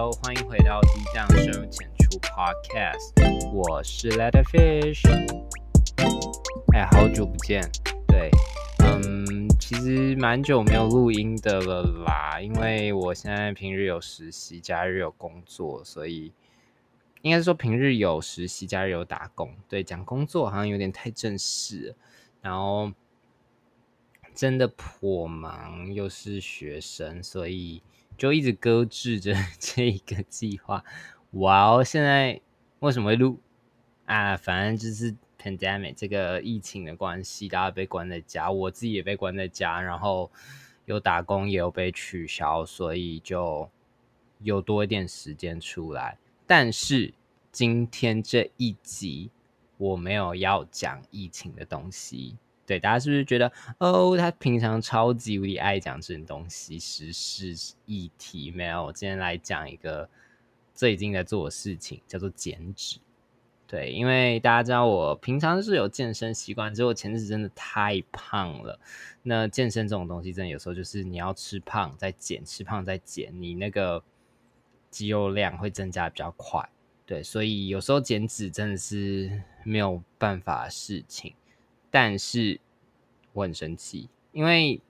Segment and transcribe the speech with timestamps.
[0.00, 5.02] Hello，欢迎回到低降深入浅出 Podcast，我是 Letterfish。
[6.72, 7.68] 哎，好久不见，
[8.06, 8.30] 对，
[8.78, 16.32] 嗯，其实蛮久没有录音的了啦，因为我现在平日有实习，假日有工作，所以
[17.22, 19.52] 应该是说平日有实习，假日有打工。
[19.68, 21.96] 对，讲工作好像有点太正式，
[22.40, 22.92] 然后
[24.32, 27.82] 真的颇忙，又是学生，所以。
[28.18, 30.84] 就一直搁置着 这一个计划。
[31.30, 32.38] 哇哦，现在
[32.80, 33.38] 为什么会录
[34.06, 34.36] 啊？
[34.36, 40.30] 反正就是 pandemic 这个疫情的关系，大家被关在家，我自己也被关在家，然后
[40.86, 43.70] 有打工也有被取消，所以就
[44.40, 46.18] 有多一点时间出来。
[46.46, 47.14] 但是
[47.52, 49.30] 今天这一集
[49.76, 52.36] 我没有要讲疫情的东西。
[52.68, 58.50] 对，大家是不是觉得哦，他平常超级无敌爱讲这种东西，时事议题？
[58.50, 60.06] 没有，我今天来讲一个
[60.74, 62.98] 最近在做的事情，叫做减脂。
[63.66, 68.78] 对，因为大家知道我平常是有健身习惯，只有前阵真的太胖了。
[69.22, 74.04] 那健身这种东西，真的有时候就是你要吃胖再减，吃胖再减，你那个
[74.90, 76.68] 肌肉量会增加比较快。
[77.06, 81.34] 对，所以有时候减脂真的是没有办法的事情。
[81.90, 82.60] 但是
[83.32, 84.80] 我很生气，因为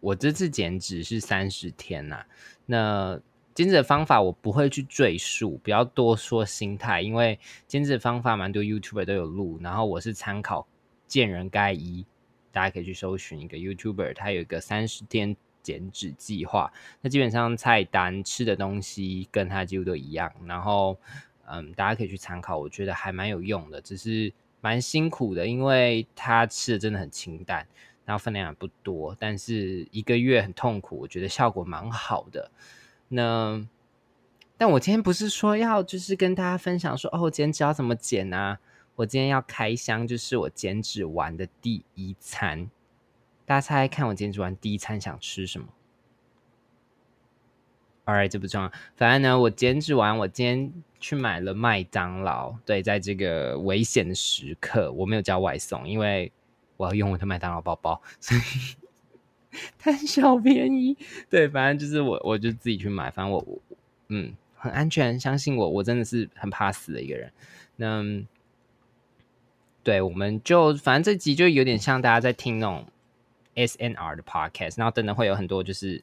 [0.00, 2.24] 我这次减脂是三十天呐。
[2.66, 3.20] 那
[3.54, 9.58] 减脂的方法我不会去赘述，不要多说心态，因为减脂的方法蛮多 YouTuber 都有录。
[9.60, 10.66] 然后我是参考
[11.08, 12.06] 见人盖伊，
[12.52, 16.72] 大家可以去搜寻一个 YouTuber，他有一个三十天减脂计划。
[17.00, 20.32] 那基本上菜单吃的东西跟他几乎都一样。
[20.46, 20.96] 然后
[21.46, 24.32] 嗯，大家可以去参考，我觉得还蛮有用的，只是。
[24.60, 27.66] 蛮辛苦的，因为他吃的真的很清淡，
[28.04, 32.50] 然后分量也不多，但是一个月很痛苦，我觉得效果蛮好的。
[33.08, 33.66] 那，
[34.56, 38.58] 但我今天不是说要就是跟大家分享说哦，减脂要怎么减啊？
[38.96, 42.68] 我今天要开箱，就是我减脂完的第一餐。
[43.46, 45.68] 大家猜猜看，我减脂完第一餐想吃什么
[48.04, 48.72] ？Alright，这不重要。
[48.96, 52.54] 反正呢，我减脂完，我今天去买了麦当劳。
[52.64, 56.30] 对，在这个危险的时刻，我没有叫外送，因为
[56.76, 58.40] 我要用我的麦当劳包包，所以
[59.78, 60.96] 贪小便宜。
[61.30, 63.10] 对，反正就是我，我就自己去买。
[63.10, 63.44] 反正我，
[64.08, 67.32] 嗯，很安全，相信我，我真的是很怕死的一个人。
[67.76, 68.02] 那，
[69.82, 72.86] 对，我们就反正这集就有点像大家在听那种
[73.54, 76.02] S N R 的 podcast，然后等等会有很多就是。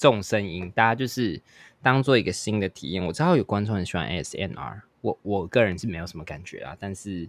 [0.00, 1.38] 这种声音，大家就是
[1.82, 3.04] 当做一个新的体验。
[3.04, 7.28] 我知道有观众很喜欢 SNR，我我个人是没有什么感觉啊，但是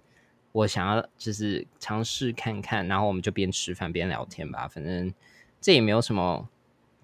[0.53, 4.69] 我想要就是尝试看看，然后我们就边吃饭边聊天吧。
[4.69, 5.13] 反正
[5.59, 6.47] 这也没有什么，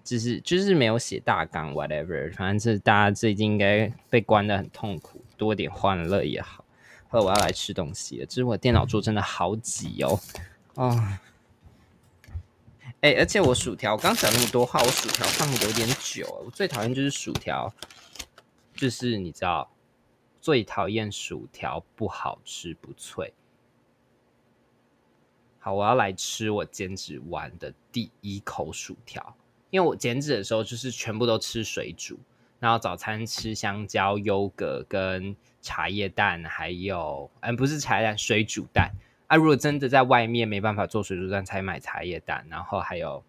[0.02, 2.32] 就是就是没有写大纲，whatever。
[2.32, 6.64] 反正是大家最近应该被关的很痛苦，多点欢乐也好。
[7.10, 10.18] 后来我要来吃东西了，只是我电脑桌真的好挤哦，
[10.76, 11.18] 哦。
[13.00, 16.26] 哎，而且我薯条，我刚讲那么多话，我薯条放的有点久。
[16.44, 17.72] 我最讨厌就是薯条，
[18.74, 19.70] 就是你知道，
[20.40, 23.32] 最讨厌薯条不好吃不脆。
[25.60, 29.36] 好，我要来吃我减脂完的第一口薯条，
[29.70, 32.18] 因为我减脂的时候就是全部都吃水煮，
[32.58, 38.92] 然后早餐吃香蕉、优格跟茶叶蛋，还有嗯，不是茶叶蛋，水煮蛋。
[39.28, 43.22] 啊，如果真的在外面没办法做水煮蛋，才买茶叶蛋，然后还有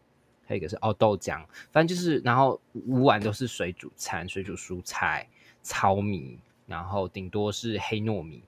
[0.45, 5.27] 还有一个是哦豆浆，反正就是，然后五碗都是水煮餐，水煮蔬菜、
[5.61, 8.41] 糙米，然后顶多是黑糯米，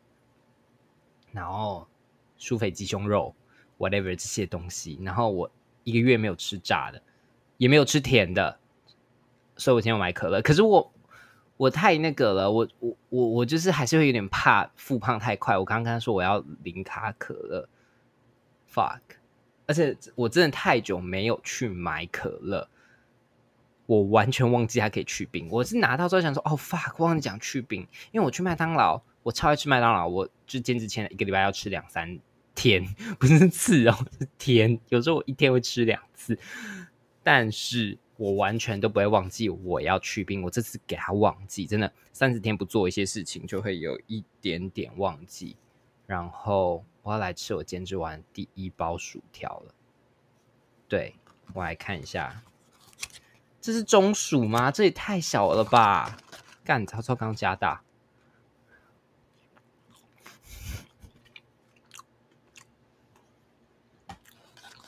[1.32, 1.86] 然后
[2.40, 3.36] 酥肥鸡胸肉
[3.78, 5.52] ，whatever 这些东西，然后我
[5.84, 7.02] 一个月没有吃炸的，
[7.58, 8.58] 也没有吃甜的，
[9.58, 10.92] 所以我今天买可乐，可是我。
[11.58, 15.56] 我太那个了，我我我我就是还是会有点怕复胖太快。
[15.56, 17.70] 我刚刚跟他说我要零卡可乐
[18.74, 19.00] ，fuck！
[19.68, 22.68] 而且我真的太久没有去买可乐，
[23.86, 25.48] 我完全忘记它可以去冰。
[25.52, 32.20] 我是拿到之后想说，哦 fuck，忘记讲去冰，因为我去麦当劳，我超爱吃麦当劳，我就兼职前一个礼拜要吃两三
[32.56, 32.84] 天，
[33.20, 34.80] 不是次哦，是天。
[34.90, 36.40] 有时候我一天会吃两次，
[37.22, 38.00] 但是。
[38.22, 45.58] 我完全都不会忘记我要去冰，我这次给他忘记，真的三十天不做一些事情，就会有一点点忘记。
[46.06, 49.74] 然后我要来吃我煎制完第一包薯条了。
[50.88, 51.16] 对
[51.56, 52.44] 我来看一下，
[53.60, 54.70] 这是中薯吗？
[54.70, 56.16] 这也太小了吧！
[56.64, 57.82] 干，曹操刚加大。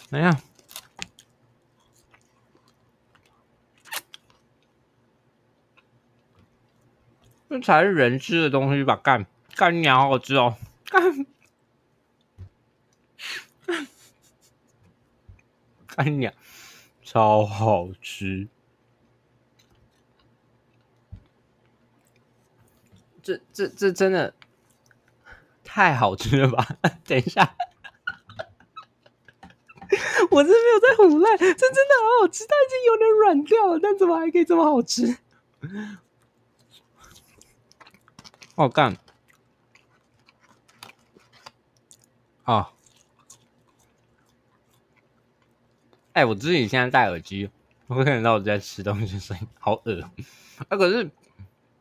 [0.07, 0.39] 怎么样？
[7.53, 8.95] 那才是人吃的东西吧？
[8.95, 10.55] 干干娘好吃哦，
[10.85, 11.27] 干
[15.85, 16.33] 干鸟
[17.03, 18.47] 超好吃。
[23.21, 24.33] 这这这真的
[25.63, 26.67] 太好吃了吧！
[27.05, 27.55] 等一下，
[30.31, 35.19] 我真没有在胡乱，这真的好好吃，它已经有点软掉了，但怎么还可以这么好吃？
[38.55, 38.97] 哦干！
[42.45, 42.67] 哦，
[46.13, 47.49] 哎，我自己现在戴耳机，
[47.87, 50.01] 我会看到我在吃东西声音，好恶
[50.67, 50.77] 啊！
[50.77, 51.09] 可是。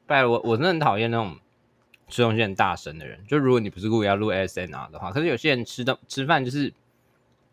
[0.04, 1.38] 拜我，我真的很讨厌那种
[2.08, 3.24] 吃东西很大声的人。
[3.26, 6.74] 就如果你不是故意要录 S N R 的话，可是有些人吃的吃饭就是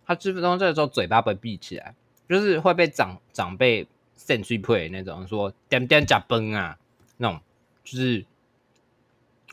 [0.06, 1.96] 他吃东西的时候嘴巴不闭起来，
[2.28, 3.88] 就是会被长长辈
[4.18, 6.78] send 去 play 那种说点点假崩啊
[7.16, 7.40] 那种，
[7.86, 8.26] 就是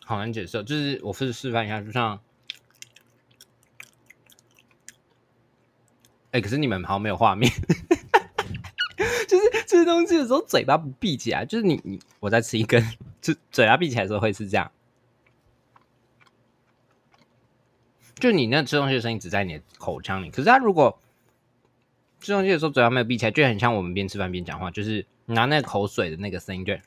[0.06, 0.62] 好难解释。
[0.62, 2.18] 就是我是示范一下，就像
[6.30, 7.50] 哎，可是你们好像没有画面。
[9.28, 12.82] 就是吃东西的时候嘴巴不闭起来，就是你你我在吃一根，
[13.20, 14.70] 就嘴巴闭起来的时候会是这样。
[18.14, 20.98] 就你那吃东西的声音只在你的口腔里，可是他如果
[22.20, 26.64] 吃东西的时候嘴巴没有闭起来，就很像我们边吃饭边讲话，就是拿那个口水的那个声音。
[26.64, 26.80] 对，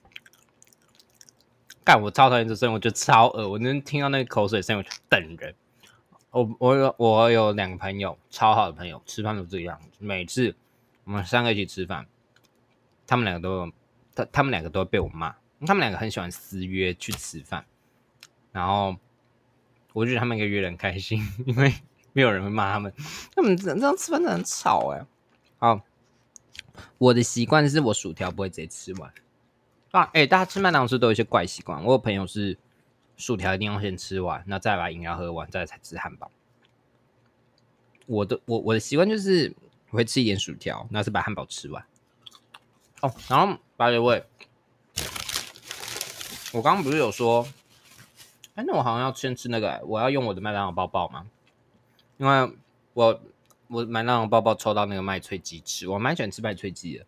[1.89, 5.55] 干我超讨厌这声音，我觉得超恶我能听到那个口水声，我就等人。
[6.29, 10.53] 我我有我有两个朋友，超好的朋友，吃饭都这样，每次
[11.03, 12.05] 我们三个一起吃饭。
[13.07, 13.71] 他们两个都，
[14.13, 15.35] 他他们两个都被我骂。
[15.65, 17.65] 他们两个很喜欢私约去吃饭，
[18.51, 18.95] 然后
[19.93, 21.73] 我觉得他们应该约人开心， 因为
[22.13, 22.93] 没有人会骂他们。
[23.35, 25.03] 他们这样吃饭真的很吵哎。
[25.57, 25.81] 好，
[26.99, 29.11] 我的习惯是我薯条不会直接吃完。
[29.91, 31.83] 啊，哎，大家吃麦当劳都有一些怪习惯。
[31.83, 32.57] 我有朋友是
[33.17, 36.29] 薯条一定要先吃完，那再把饮料喝完，再才吃汉堡。
[38.05, 39.53] 我的我我的习惯就是
[39.89, 41.83] 我会吃一点薯条，那是把汉堡吃完。
[43.01, 44.23] 哦，然后八月味，
[46.51, 47.47] 我刚刚不是有说，
[48.55, 51.25] 哎，那我好像要先吃那个，我要用我的麦当劳包包吗？
[52.17, 52.51] 因为
[52.93, 53.21] 我
[53.67, 57.05] 我麦当劳包包抽到那个麦脆鸡吃，我蛮喜欢吃麦脆鸡的，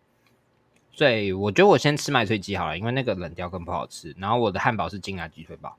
[0.92, 4.14] 所以我觉得我先吃麦脆鸡好了，因为那个冷掉更不好吃。
[4.18, 5.76] 然后我的汉堡是金牙鸡腿堡，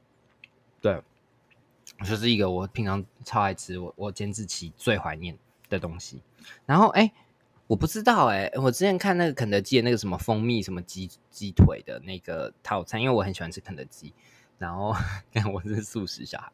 [0.81, 1.01] 对，
[2.05, 5.37] 就是一个我平常超爱吃，我我监制期最怀念
[5.69, 6.21] 的东西。
[6.65, 7.11] 然后哎。
[7.65, 14.13] 我不知道哎，我之前看那个肯德基的那个什么蜂蜜什么鸡鸡腿的那个套餐，因为我很喜欢吃肯德基，
[14.59, 14.93] 然后
[15.33, 16.51] 看我是素食小孩，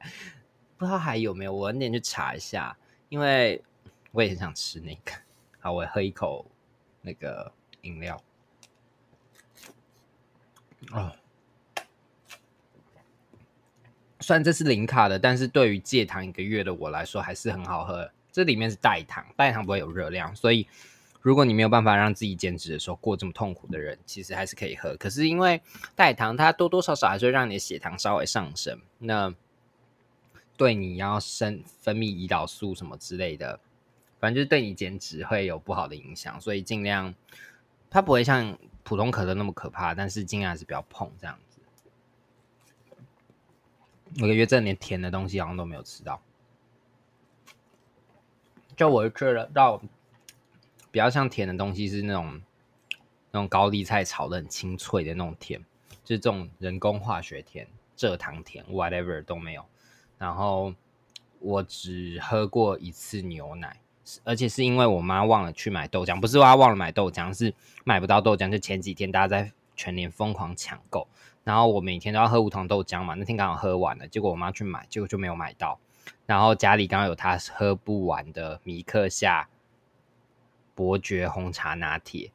[0.77, 2.77] 不知道还有没有，我晚点去查一下，
[3.09, 3.61] 因为
[4.11, 5.11] 我也很想吃那个。
[5.59, 6.45] 好，我喝一口
[7.01, 7.51] 那个
[7.81, 8.21] 饮料。
[10.91, 11.15] 哦，
[14.19, 18.11] 虽然这是零卡的，但是对于戒糖一个月的我来说还是很好喝。
[18.31, 20.67] 这里面是代糖，代糖不会有热量，所以。
[21.21, 24.95] 如果你没有办法让自己减脂的时候过这么痛苦的人，其实还是可以喝。
[24.95, 25.61] 可是因为
[25.93, 29.35] 代糖，它多多少少还是会让你的血糖稍微上升，那
[30.55, 33.59] 对你要生分泌胰岛素什么之类的，
[34.17, 36.39] 反正就是对你减脂会有不好的影响。
[36.39, 37.13] 所以尽量，
[37.89, 38.57] 它不会像
[38.89, 41.59] 普通可乐那么可怕，但是尽量还是不要碰这样子。
[44.15, 46.19] 我感觉这连甜的东西好像都没有吃到，
[48.75, 49.79] 就我吃了到。
[50.89, 52.41] 比较像甜的东西是那种
[53.29, 55.63] 那种高丽菜炒的很清脆的那种甜，
[56.03, 59.63] 就是这种人工化学甜、蔗糖甜，whatever 都没有。
[60.17, 60.73] 然后
[61.37, 63.79] 我只喝过一次牛奶，
[64.23, 68.49] 而且是因为我妈忘了去买豆浆，不是她忘了买豆浆，是买不到豆浆。
[68.51, 71.07] 就前几天大家在全年疯狂抢购，
[71.43, 75.79] 然后我每天都要喝无糖豆浆嘛，那天刚好喝完了，结果我妈去买，结果就没有买到。
[76.25, 79.47] 然后家里刚刚有她喝不完的米克夏。
[80.75, 82.31] 伯爵红茶拿铁，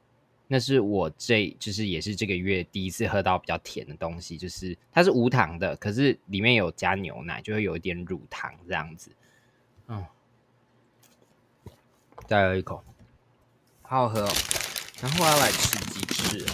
[0.48, 9.10] 那是我这就是也是这个月第一次喝到比较甜的东西，就是它是无糖的，可是里面有加牛奶，就会有一点乳糖这样子。
[9.88, 10.04] 嗯，
[12.26, 12.82] 再来一口，
[13.82, 14.32] 好好喝哦。
[15.00, 16.46] 然后我要来吃鸡翅，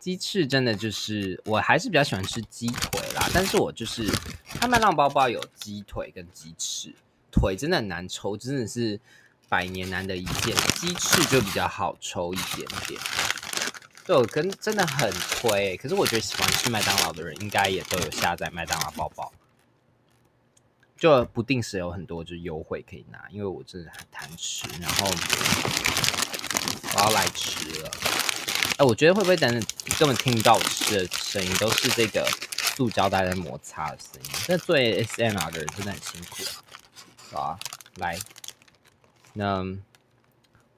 [0.00, 4.08] 鸡翅真的就是我还是比较喜欢吃鸡腿啦，但是我就是
[4.44, 6.94] 他们浪包包有鸡腿跟鸡翅，
[7.30, 9.00] 腿真的很难抽，真的是。
[9.48, 12.98] 百年难得一见，鸡翅就比较好抽一点点。
[14.06, 19.30] 对我跟真的很推，可是我觉得喜欢吃麦当劳的人应该也都有下载麦当劳包包，
[21.02, 23.28] 就不定时有很多就是优惠可以拿。
[23.28, 25.10] 因为我真的很贪吃，然后
[26.94, 27.90] 我要来吃了。
[28.76, 29.52] 哎，我觉得会不会等
[29.98, 32.24] 根本听不到我吃的声音，都是这个
[32.76, 34.30] 塑胶袋在摩擦的声音。
[34.46, 37.58] 这做 S N R 的人真的很辛苦啊，好啊，
[37.96, 38.16] 来，
[39.32, 39.56] 那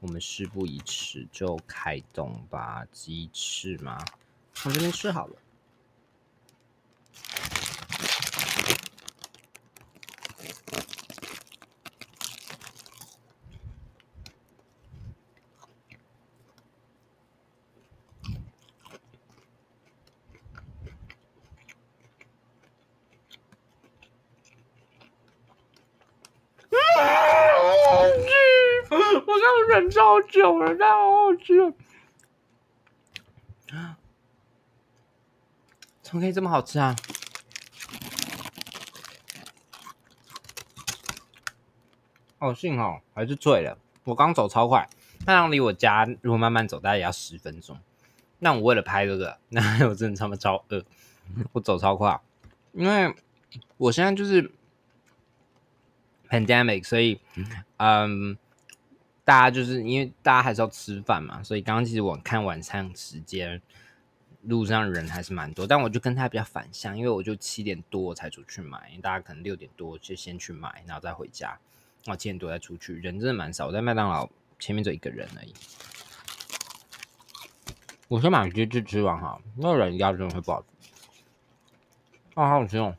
[0.01, 2.83] 我们事不宜迟，就开动吧。
[2.91, 4.03] 鸡翅吗，
[4.55, 5.37] 从这边吃好了。
[29.69, 31.73] 忍超久了，太好好吃了！
[36.03, 36.95] 怎么可以这么好吃啊？
[42.39, 43.79] 哦，幸好还是醉了。
[44.05, 44.89] 我刚走超快，
[45.27, 47.79] 那样离我家如果慢慢走，大概也要十分钟。
[48.39, 50.85] 那我为了拍这个， 那我真的他妈超饿。
[51.53, 52.21] 我走超快，
[52.73, 53.15] 因为
[53.79, 54.53] 我现在就是
[56.29, 57.21] pandemic，所以
[57.79, 58.37] 嗯。
[59.25, 63.63] 大家就是因为大家还是要吃饭嘛，所以刚刚其实我看晚餐时间
[64.43, 71.59] 路上人还是蛮多，但我就跟他比较反向，因为我就七点多才出去买，大家可能六点多就先去买，然后再回家，
[72.05, 73.69] 然后七点多再出去，人真的蛮少。
[73.69, 74.29] 我在麦当劳
[74.59, 75.55] 前面就一个人而已。
[78.09, 80.67] 我先买鸡翅吃完哈，那人压真的会不好吃。
[82.35, 82.95] 啊，好好吃哦。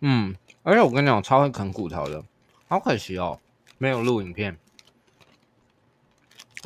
[0.00, 2.22] 嗯，而且我跟你讲，超会啃骨头的。
[2.68, 3.40] 好可惜哦，
[3.78, 4.58] 没有录影片。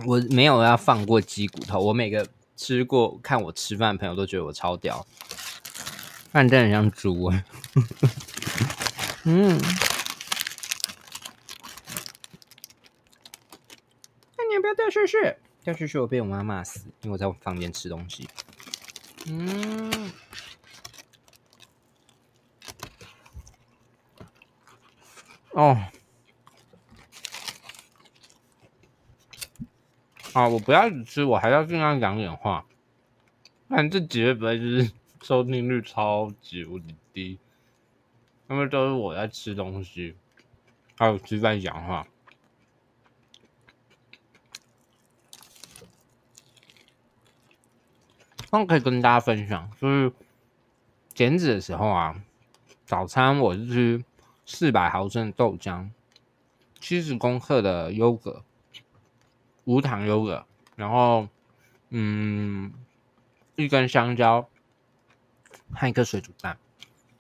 [0.07, 2.27] 我没有要放过鸡骨头，我每个
[2.57, 5.07] 吃过看我吃饭的朋友都觉得我超屌，
[6.33, 7.45] 饭真的很像猪哎。
[9.25, 9.59] 嗯，
[14.39, 15.39] 那你要不要掉屑屑？
[15.63, 18.27] 掉屑屑我被我妈骂死，因为我在房间吃东西。
[19.27, 20.11] 嗯，
[25.61, 25.77] 哦。
[30.33, 30.49] 啊！
[30.49, 32.65] 我不要只吃，我还要尽量讲点话。
[33.69, 34.91] 但这几位不会就是
[35.21, 37.39] 收听率超级无敌低，
[38.49, 40.17] 因为都是我在吃东西，
[40.97, 42.07] 还有吃饭讲话。
[48.51, 50.13] 那可以跟大家分享，就是
[51.13, 52.21] 减脂的时候啊，
[52.87, 54.05] 早餐我是吃
[54.53, 55.91] 四百毫升的豆浆，
[56.81, 58.43] 七十公克的优格。
[59.65, 61.29] 无糖优格，然后，
[61.91, 62.73] 嗯，
[63.55, 64.49] 一根香蕉，
[65.73, 66.59] 和一颗水煮蛋。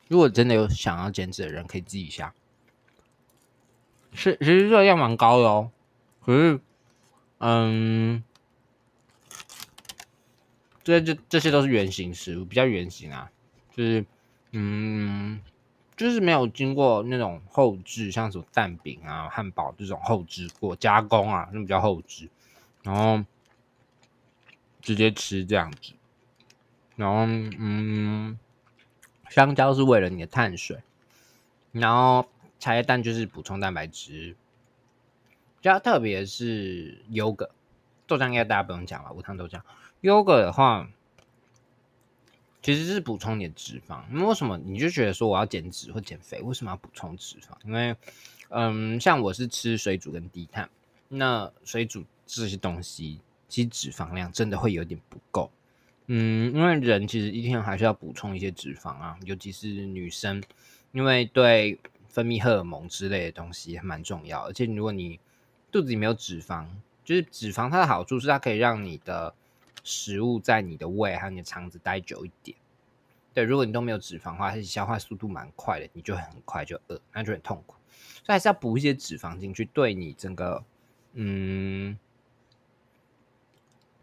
[0.08, 2.34] 如果真的有想要减脂的人，可以记一下。
[4.12, 5.70] 是，其实热量蛮高的哦。
[6.20, 6.60] 可是，
[7.38, 8.24] 嗯，
[10.82, 13.30] 这这这些都是原型食物，比较原型啊，
[13.76, 14.04] 就是，
[14.50, 15.40] 嗯。
[16.00, 22.30] 就是没有经过那种后置，像什么蛋饼啊、汉堡这种后置过加工啊，那比较后置，
[22.82, 23.22] 然后
[24.80, 25.92] 直接吃这样子。
[26.96, 28.38] 然后，嗯，
[29.28, 30.78] 香蕉是为了你的碳水，
[31.70, 32.26] 然后
[32.58, 34.34] 茶叶蛋就是补充蛋白质。
[35.60, 37.50] 比较特别是优格
[38.06, 39.60] 豆浆，应该大家不用讲了，无糖豆浆。
[40.00, 40.88] 优格的话。
[42.62, 47.56] 其实是补充你的脂肪，那为什么你就觉得说我要减脂或减肥，为什么要补充脂肪？
[47.64, 47.96] 因为，
[48.50, 50.68] 嗯，像我是吃水煮跟低碳，
[51.08, 55.50] 那水煮这些东西其实脂肪量真的会有点不够，
[56.06, 60.42] 嗯，因为人其实一天还是要补充一些脂肪啊，尤其是女生，
[60.92, 65.18] 因为对分泌荷尔蒙之类的东西还蛮重要，而且如果你
[65.72, 66.66] 肚子里没有脂肪，
[67.06, 69.34] 就是脂肪它的好处是它可以让你的。
[69.82, 72.56] 食物在你的胃还有你的肠子待久一点，
[73.32, 77.76] 对，如果你都没有脂肪的话，它消化速度蛮快的，你就很快就饿，那就很痛苦。
[78.24, 80.62] 所以还是要补一些脂肪进去，对你整个
[81.14, 81.98] 嗯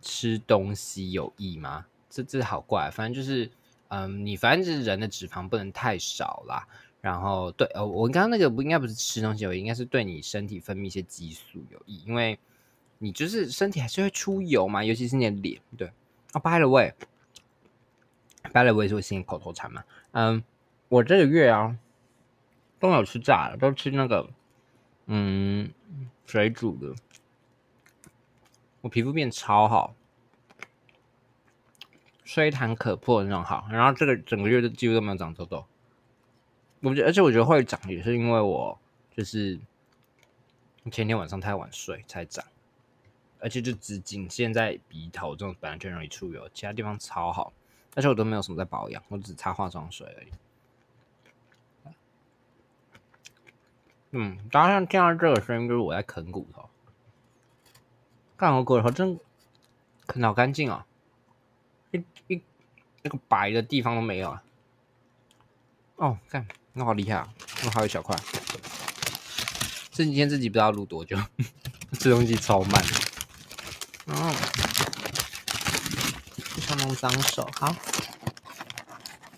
[0.01, 1.86] 吃东西有益吗？
[2.10, 3.51] 这这好怪，反正就是
[3.89, 6.67] 嗯，你反正就是人的脂肪不能太少啦。
[7.01, 12.39] 然后对，呃，我刚刚那个不应该不是吃东西有益，应该是对你身体分泌一些激素有益，因为。
[12.99, 15.91] 你就是身体还是会出油嘛，尤其是你的脸，对。
[16.33, 19.83] 啊，by the way，by the way 是我新口头禅嘛。
[20.11, 20.43] 嗯，
[20.89, 21.77] 我这个月啊
[22.79, 24.29] 都没有吃炸的，都吃那个
[25.05, 25.71] 嗯
[26.25, 26.93] 水煮的，
[28.81, 29.95] 我皮肤变超好，
[32.25, 33.67] 吹弹可破的那种好。
[33.71, 35.65] 然后这个整个月都几乎都没有长痘痘，
[36.81, 38.77] 我觉，而且我觉得会长也是因为我
[39.15, 39.57] 就是
[40.91, 42.43] 前天晚上太晚睡才长。
[43.39, 47.53] 而且就只仅限在鼻头这种本来就容易出油，其他地方超好。
[47.96, 50.27] 而且我都没有什么在保养，我只擦化妆水而已。
[54.12, 56.70] 嗯，大家像听到这个声音，就是我在啃骨头。
[58.36, 59.20] 干我骨头真
[60.06, 60.86] 啃好干净啊，
[61.91, 62.41] 一一
[63.01, 64.44] 那个白的地方都没有啊。
[65.96, 67.34] 哦，看，那好厉害啊！
[67.63, 68.15] 那还有一小块。
[69.89, 71.17] 这几天自己不知道录多久，
[72.00, 72.84] 吃东西超慢。
[74.07, 74.33] 哦，
[76.53, 77.75] 不想弄脏手，好。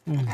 [0.06, 0.28] 嗯。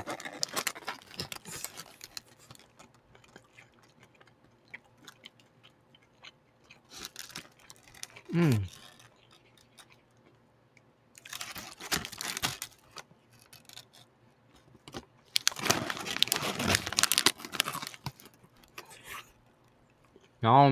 [8.30, 8.68] 嗯。
[20.42, 20.70] 然后，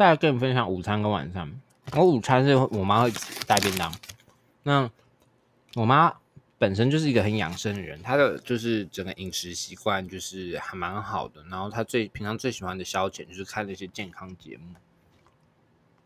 [0.00, 1.60] 再跟你分享午餐跟晚餐。
[1.92, 3.12] 我午餐是我妈会
[3.46, 3.94] 带便当。
[4.62, 4.90] 那
[5.74, 6.10] 我妈
[6.56, 11.44] 本身就是一个很养生的人，她的就是整个饮食习惯就是还蛮好的。
[11.50, 14.74] 然后她最平常最喜欢的消遣就是看那些健康节目。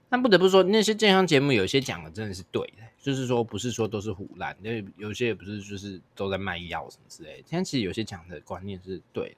[0.09, 7.45] 但不得不说，那些健康节目有些讲的真的是对的，就是说不是说都是胡乱，那有些也不是就是都在卖药什么之类的。
[7.49, 9.37] 但其实有些讲的观念是对的，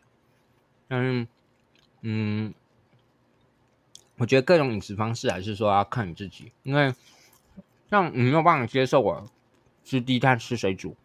[0.97, 1.29] 嗯。
[2.03, 2.55] 嗯，
[4.19, 6.95] 我觉得各种饮食方式还是说要看你自己，因为
[7.91, 9.29] 像你没有办法接受我
[9.85, 10.97] 吃低碳吃水煮，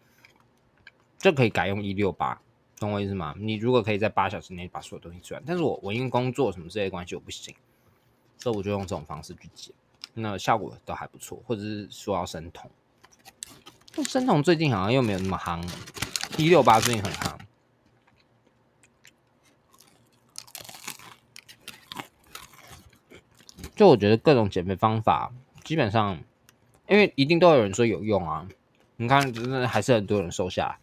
[1.17, 2.41] 这可以改用一六八，
[2.79, 3.35] 懂我意思吗？
[3.37, 7.53] 你如果可以在八小时内把所有东西吃完，但是我我因为工作什么这些关系我不行，
[8.37, 9.71] 所以我就用这种方式去解，
[10.13, 12.71] 那效果都还不错，或者是说要生酮，
[14.05, 15.61] 生酮最近好像又没有那么夯，
[16.37, 17.37] 一六八最近很夯。
[23.81, 26.15] 就我觉得各种减肥方法，基本上，
[26.87, 28.47] 因为一定都有人说有用啊。
[28.95, 30.77] 你看，真的还是很多人瘦下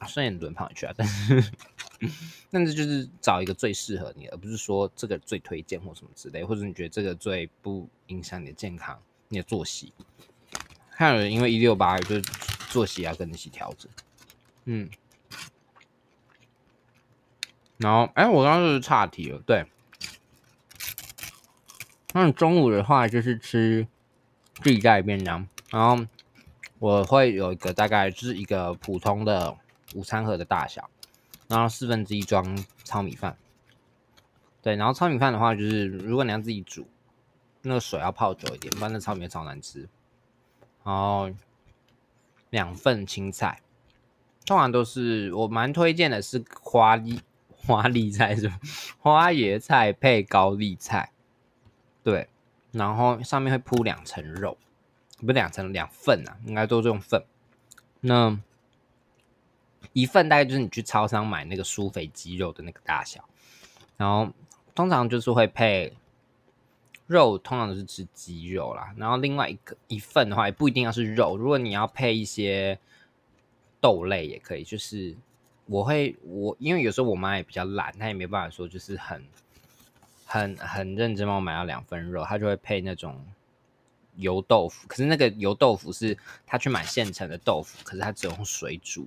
[0.00, 1.52] 来，虽然很多人胖回去啊，但是，
[2.50, 9.92] 但是就是找一个最适合你，而不是说这个最推荐或什么之类，或者你觉得这个最不影响你的健康、你的作息。
[10.92, 12.22] 看有人因为一六八，就是
[12.70, 13.92] 作息要跟你一起调整。
[14.64, 14.88] 嗯，
[17.76, 19.66] 然后，哎，我刚刚就是岔题了，对。
[22.14, 23.86] 那中午的话就是吃
[24.62, 26.04] 自己带便当，然后
[26.78, 29.56] 我会有一个大概就是一个普通的
[29.94, 30.90] 午餐盒的大小，
[31.48, 33.36] 然后四分之一装糙米饭。
[34.60, 36.86] 对，然后糙米饭的话就是如果你要自己煮，
[37.62, 39.88] 那个水要泡久一点，不然那糙米超难吃。
[40.84, 41.30] 然后
[42.50, 43.62] 两份青菜，
[44.44, 48.52] 通常都是我蛮推荐的是花丽花丽菜是
[49.00, 51.10] 花椰菜配高丽菜。
[52.04, 52.28] 对，
[52.72, 54.58] 然后上面会铺两层肉，
[55.20, 57.22] 不是两层两份啊，应该都是用份。
[58.00, 58.36] 那
[59.92, 63.24] 一份大概就是你去超商买那个酥肥鸡肉的那个大小，
[63.96, 64.32] 然后
[64.74, 65.92] 通常就是会配
[67.06, 68.92] 肉，通常都是吃鸡肉啦。
[68.96, 72.78] 然后另外一个一份的话也不一定要是肉，如果你要配一些
[73.80, 74.64] 豆类也可以。
[74.64, 75.16] 就是
[75.66, 79.24] 我会我因为有时候我妈也比较懒，她也没办法说就是很。
[80.32, 83.22] 很很认真帮我买了两份肉，他就会配那种
[84.16, 84.88] 油豆腐。
[84.88, 86.16] 可是那个油豆腐是
[86.46, 89.06] 他去买现成的豆腐，可是他只用水煮。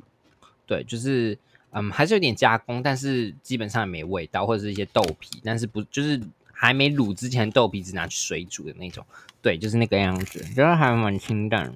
[0.68, 1.36] 对，就是
[1.72, 6.22] 嗯，还是有点加工，但是基本上也没味道，或者是一些豆皮，但是不就是
[6.54, 9.04] 还没卤之前豆皮只拿去水煮的那种。
[9.42, 11.74] 对，就是那个样子，觉得还蛮清淡，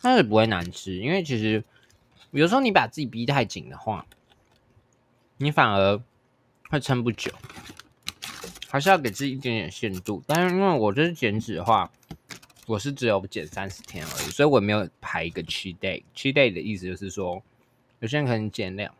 [0.00, 0.96] 但是不会难吃。
[0.96, 1.62] 因为其实
[2.30, 4.06] 有时候你把自己逼太紧的话，
[5.36, 6.00] 你反而。
[6.70, 7.30] 会撑不久，
[8.68, 10.22] 还是要给自己一点点限度。
[10.26, 11.90] 但是因为我这是减脂的话，
[12.66, 16.02] 我是只有减三十天而已，所以我没有排一个 cheat day。
[16.14, 17.42] cheat day 的意思就是说，
[18.00, 18.94] 有些人可能减两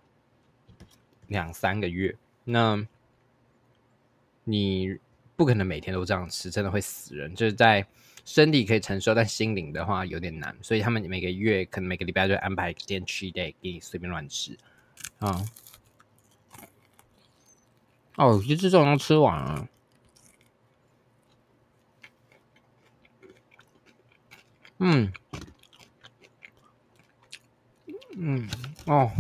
[1.29, 2.87] 两三个月，那
[4.45, 4.99] 你
[5.35, 7.35] 不可能每天都这样吃，真的会死人。
[7.35, 7.85] 就是在
[8.25, 10.55] 身体可以承受，但心灵的话有点难。
[10.63, 14.57] 所以他们每个月可能每个礼拜就安排一天七 day 给你随便乱吃
[15.19, 15.45] 啊。
[18.17, 19.69] 哦，其实这种吃完了。
[24.79, 25.13] 嗯，
[28.17, 28.49] 嗯，
[28.87, 29.11] 哦，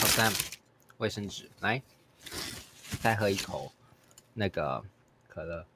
[0.00, 0.32] 好赞，
[0.98, 1.82] 卫生纸，来，
[3.00, 3.72] 再喝一口
[4.34, 4.84] 那个
[5.28, 5.66] 可乐。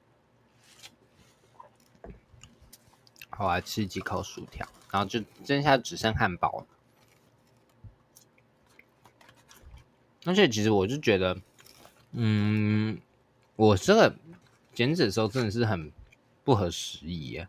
[3.31, 6.67] 好，来吃几口薯条，然后就剩下只剩汉堡了。
[10.25, 11.41] 而且其实我就觉得，
[12.13, 12.99] 嗯，
[13.57, 14.15] 我这个
[14.75, 15.91] 减脂的时候真的是很
[16.45, 17.49] 不合时宜啊，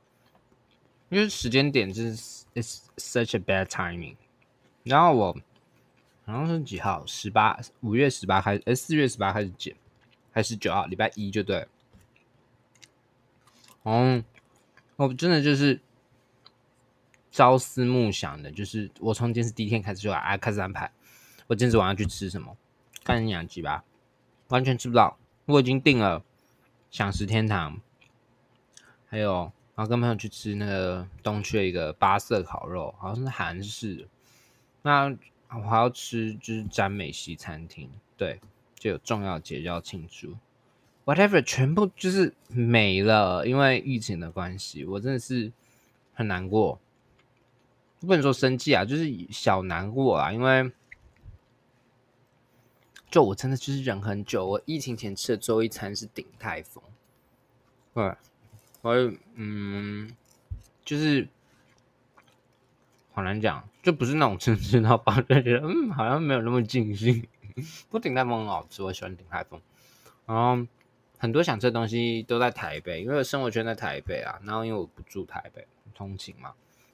[1.10, 4.16] 因为时间点就是 it's such a bad timing。
[4.84, 5.38] 然后我
[6.26, 7.06] 好像是几号？
[7.06, 9.76] 十八，五月十八开始，哎，四月十八开始减，
[10.32, 10.86] 还是九号？
[10.86, 11.68] 礼拜一就对。
[13.84, 14.24] 哦，
[14.96, 15.80] 我真的就是
[17.32, 20.92] 朝思暮想的，就是我从今天是第一天开始就啊开始安排，
[21.52, 22.56] 我今天晚上去吃什么，
[23.04, 23.84] 看你养鸡吧。
[24.48, 26.24] 完全吃不到，我已经订了
[26.90, 27.82] 享食天堂，
[29.10, 34.08] 还有然后跟朋友去吃那个东区的一个八色烤肉，好像是韩式。
[34.82, 35.14] 那
[35.50, 38.40] 我还要吃就是詹美西餐厅，对，
[38.76, 40.38] 就有重要节日要庆祝
[41.04, 45.52] ，whatever，全部就是没了，因为疫情的关系，我真的是
[46.14, 46.80] 很难过，
[48.00, 50.72] 不能说生气啊，就是小难过啊，因为。
[53.12, 54.46] 就我真的就是忍很久。
[54.46, 56.82] 我疫情前吃的最后一餐是鼎泰丰，
[57.94, 58.16] 对，
[58.82, 60.10] 我嗯，
[60.86, 61.28] 就是
[63.12, 67.28] 好难讲，就不是那种吃吃到饱，就觉得嗯，好像没有那么尽兴。
[67.54, 69.60] 不过鼎泰丰很好吃，我喜欢鼎泰丰。
[70.26, 70.66] 然后
[71.18, 74.40] 很多想吃的东西都在台北，因为生活圈在台北啊。
[74.46, 76.54] 然后因为我不住台北，通勤嘛，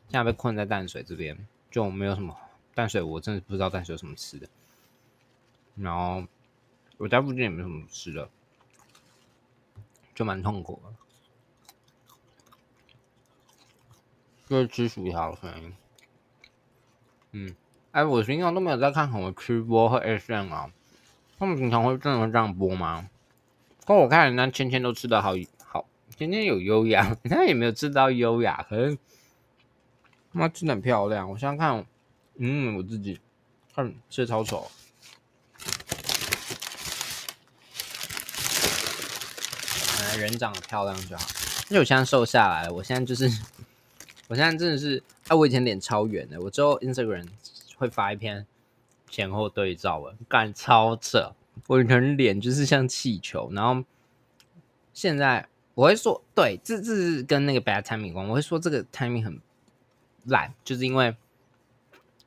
[0.09, 1.37] 现在被困在淡水这边，
[1.69, 2.35] 就没有什么
[2.73, 4.47] 淡水，我真的不知道淡水有什么吃的。
[5.77, 6.25] 然后
[6.97, 8.29] 我家附近也没什么吃的，
[10.15, 10.93] 就蛮痛苦的。
[14.47, 15.73] 就是吃薯条的声音。
[17.33, 17.55] 嗯，
[17.91, 20.71] 哎，我平常都没有在看什么吃播和 S N 啊，
[21.37, 23.09] 他们平常会真的这样播吗？
[23.81, 25.85] 不过我看人家芊芊都吃的好好，
[26.15, 28.97] 芊芊有优雅， 人家也没有吃到优雅，可是
[30.31, 31.29] 妈吃的很漂亮。
[31.29, 31.85] 我现在看，
[32.35, 33.19] 嗯，我自己
[33.75, 34.71] 看吃的超丑。
[40.19, 41.25] 人长得漂亮就好，
[41.69, 42.73] 因为我现在瘦下来了。
[42.73, 43.25] 我现在就是，
[44.27, 46.39] 我现在真的是，哎，我以前脸超圆的。
[46.41, 47.27] 我之后 Instagram
[47.77, 48.45] 会发一篇
[49.09, 51.33] 前后对照文，干超扯。
[51.67, 53.83] 我以前脸就是像气球，然后
[54.93, 58.27] 现在我会说，对，这这是跟那个 bad timing 关。
[58.27, 59.41] 我会说这个 timing 很
[60.25, 61.15] 烂，就是因为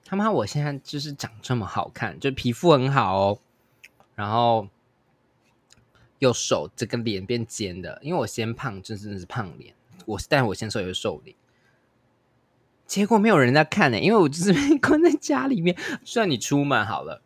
[0.05, 3.39] 他妈我现在就是长这么好看，就皮肤很好哦，
[4.15, 4.69] 然后。
[6.21, 9.75] 又瘦，这个脸变尖的，因为我先胖，真真的是胖脸。
[10.07, 11.37] 我但我先瘦又瘦脸，
[12.87, 15.77] 结果没有人在看呢，因为我就是 被关在家里面。
[16.05, 17.23] 虽然你出门好了，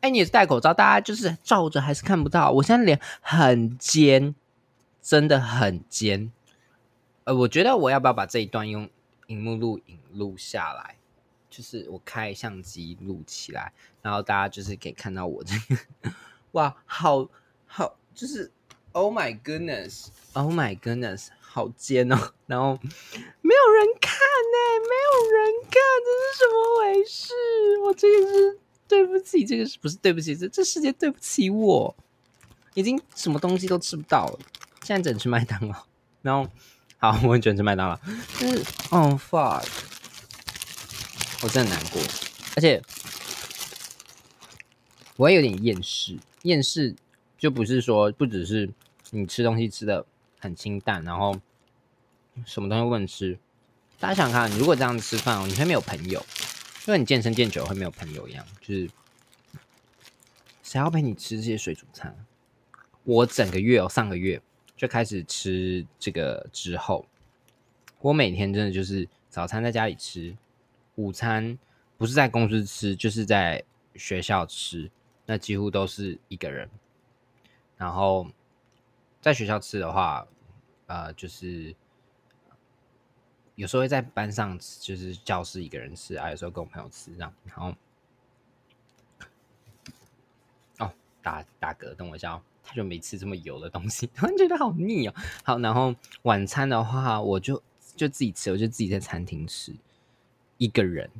[0.00, 2.50] 哎，你也是戴口罩，大家就是照着还是看不到。
[2.50, 4.34] 我现在脸很尖，
[5.00, 6.30] 真的很尖。
[7.24, 8.88] 呃，我觉得我要不要把这一段用
[9.26, 10.96] 荧幕录影录下来？
[11.48, 16.12] 就是我开相机录起来，然后大家就是可以看到我这个，
[16.52, 17.28] 哇，好
[17.66, 17.96] 好。
[18.16, 18.50] 就是
[18.92, 22.32] ，Oh my goodness，Oh my goodness，好尖哦！
[22.46, 22.78] 然后
[23.42, 27.34] 没有人看呢，没有人看，这是什么回事？
[27.84, 30.34] 我这个是对不起，这个是不是对不起？
[30.34, 31.94] 这这世界对不起我，
[32.72, 34.38] 已经什么东西都吃不到了。
[34.82, 35.84] 现在只能吃麦当劳。
[36.22, 36.50] 然后，
[36.96, 38.00] 好，我很喜欢吃麦当劳。
[38.40, 39.66] 但是，Oh fuck，
[41.42, 42.00] 我真的难过，
[42.56, 42.82] 而且
[45.16, 46.96] 我也有点厌世，厌世。
[47.38, 48.68] 就不是说不只是
[49.10, 50.04] 你吃东西吃的
[50.38, 51.38] 很清淡，然后
[52.44, 53.38] 什么东西不能吃。
[53.98, 56.24] 大家想看，如果这样吃饭，你会没有朋友，
[56.86, 58.44] 因为你健身健久会没有朋友一样。
[58.60, 58.90] 就是
[60.62, 62.14] 谁要陪你吃这些水煮餐？
[63.04, 64.42] 我整个月哦，上个月
[64.76, 67.06] 就开始吃这个之后，
[68.00, 70.36] 我每天真的就是早餐在家里吃，
[70.96, 71.58] 午餐
[71.96, 73.62] 不是在公司吃，就是在
[73.94, 74.90] 学校吃，
[75.24, 76.68] 那几乎都是一个人。
[77.76, 78.26] 然后
[79.20, 80.26] 在学校吃的话，
[80.86, 81.74] 呃，就是
[83.54, 87.34] 有时候会在班上吃，就是教室一个人吃啊，有时候跟我朋友吃这样。
[87.44, 87.74] 然后
[90.78, 95.14] 哦，打打嗝，等我一下哦，他就没吃这么油的东西，突然觉得好腻哦。
[95.44, 97.62] 好，然后晚餐的话，我就
[97.94, 99.74] 就自己吃，我就自己在餐厅吃，
[100.58, 101.10] 一个人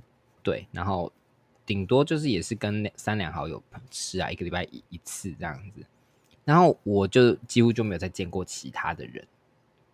[0.43, 1.13] 对，然后
[1.67, 5.85] 顶多就是也是跟三两好友吃啊，一个礼拜一一次这样子。
[6.47, 9.27] 然后我就几乎就没有再见过其他的人，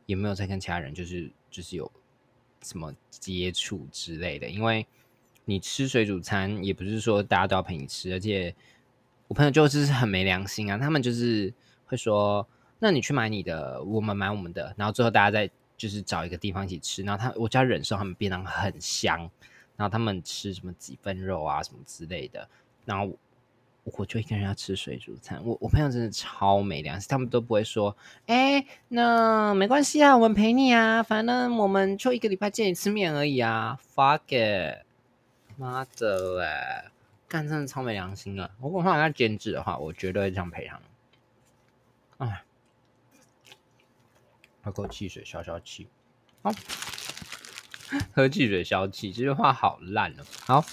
[0.05, 1.91] 也没有再跟其他人就是就是有
[2.63, 4.47] 什么接触之类的。
[4.51, 4.87] 因为
[5.47, 8.55] 你吃水煮餐也不是说大家都要陪你吃，而且
[9.29, 11.51] 我朋友就是很没良心啊，他们就是
[11.87, 12.47] 会说，
[12.79, 17.03] 那你去买你的，我们买我们的，然后最后大家再就是找一个地方一起吃。
[17.03, 19.19] 然后他我就要忍受他们便当很香，
[19.77, 22.47] 然后他们吃什么几分肉啊什么之类的，
[22.85, 23.17] 然后
[23.85, 25.41] 我就一个人要吃水煮餐。
[25.45, 33.79] 我我朋友真的超没良心，他们都不会说，哎，那没关系啊，我们陪你啊，反正我们就一个礼拜见一次面而已啊。
[33.95, 34.85] Fuck it，
[35.57, 36.91] 妈的嘞，
[37.27, 38.49] 干真的超没良心啊！
[38.61, 42.31] 如果他要兼职的话，我绝对会这样陪他们。
[42.31, 42.45] 哎，
[44.63, 45.89] 喝口汽水消消气。
[46.43, 46.53] 好，
[48.15, 50.23] 喝汽水消气，这句话好烂哦。
[50.47, 50.65] 好。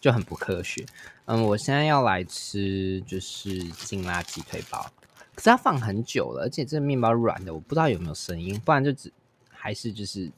[0.00, 0.84] 就很不科学。
[1.26, 4.90] 嗯，我现在要来吃就是劲辣鸡腿堡，
[5.34, 9.12] 可是它放很久了，而且这个面包软的，我不知道有没有声音，不然就只
[9.50, 10.32] 还是就是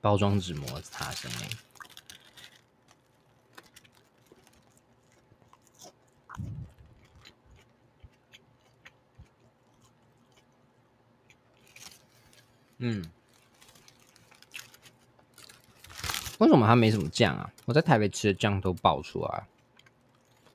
[0.00, 1.56] 包装纸摩擦声音。
[12.78, 13.04] 嗯。
[16.42, 17.48] 为什么它没什么酱啊？
[17.66, 19.44] 我在台北吃的酱都爆出来。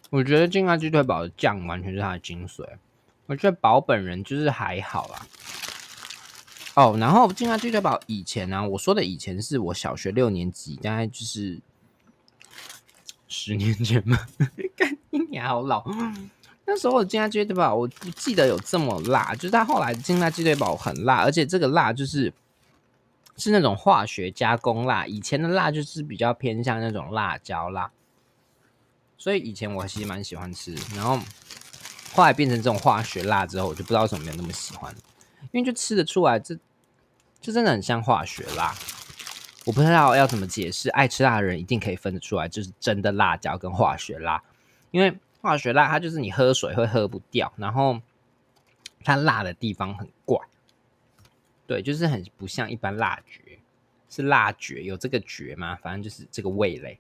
[0.10, 2.68] 我觉得劲辣鸡腿堡的酱完全是它的精髓。
[3.26, 5.26] 我觉得堡本人就是还好啦。
[6.74, 11.58] 哦，然后劲辣鸡腿堡以前呢，我说的以前是我小学六年级，大概就是
[13.30, 14.20] 十年前嘛。
[14.76, 15.86] 干你好老！
[16.66, 19.34] 那时候的劲辣鸡腿堡，我不记得有这么辣。
[19.36, 22.34] 就是它后来的劲辣鸡腿堡很辣，而且这个辣就是。
[23.38, 27.92] 是那种化学加工辣，以前的辣就是比较偏向那种辣椒辣，
[29.16, 31.20] 所以以前我其实蛮喜欢吃，然后
[32.14, 34.92] 后来变成这种化学辣之后，我就不知道为什么没有那么喜欢，
[35.52, 36.56] 因为就吃得出来，这
[37.40, 38.76] 就真的很像化学辣，
[39.66, 44.44] 我不知道要怎么解释，爱吃辣的人一定可以分得出来，就是真的辣椒跟化学辣，
[44.90, 48.02] 因为化学辣它就是你喝水会喝不掉，然后
[49.04, 50.40] 它辣的地方很怪。
[51.68, 53.60] 对，就是很不像一般辣绝，
[54.10, 55.76] 是辣绝有这个绝吗？
[55.76, 56.98] 反正就是这个味蕾。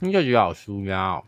[0.00, 1.24] 听这局好舒压哦，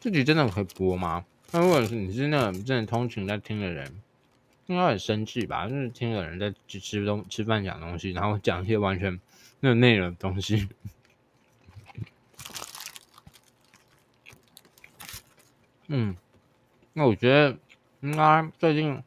[0.00, 1.26] 这局真的可以播吗？
[1.50, 4.00] 那如果是你是那种真的通勤在听的人，
[4.66, 5.68] 应该很生气吧？
[5.68, 9.20] 就是听的人在吃吃东吃饭讲东西，然后讲一些完全
[9.60, 10.68] 没有内容的东西。
[15.88, 16.16] 嗯，
[16.94, 17.56] 那我觉得
[18.00, 19.02] 应该最近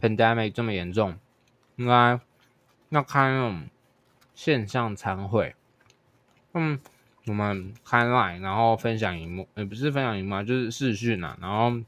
[0.00, 1.16] pandemic 这么严重，
[1.76, 2.18] 应该
[2.88, 3.68] 要开那种
[4.34, 5.54] 线上餐会。
[6.52, 6.80] 嗯，
[7.26, 11.80] 我们开 line，然后分享荧幕，也不是分享荧幕，就是视讯啊，然后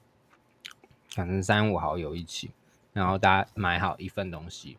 [1.10, 2.52] 反正三五好友一起，
[2.92, 4.78] 然后大家买好一份东西。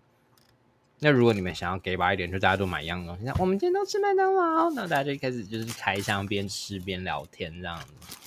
[0.99, 8.22] 那如果你们想要给吧一点，就大家都买一样东西，那我们今天都吃麦当劳，那大家就开始就是开箱边吃边聊天这样子。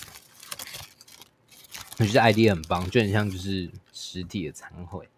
[1.99, 5.09] 我觉得 ID 很棒，就很像就是实体的餐会，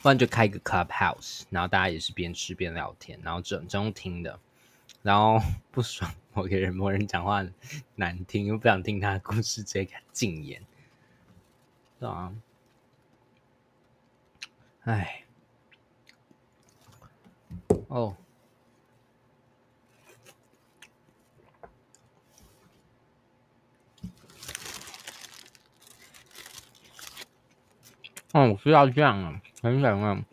[0.00, 4.40] 不然就开个 Clubhouse，然后大家也是边吃边聊天，然后整中听的，
[5.02, 5.38] 然后
[5.70, 7.46] 不爽某个人某人讲话
[7.96, 10.62] 难听，又不想听他的故事，直接给他禁言，
[12.00, 12.32] 是吧？
[14.84, 15.24] 哎，
[17.88, 18.16] 哦。
[28.34, 30.24] 哦，需要酱啊，很想啊，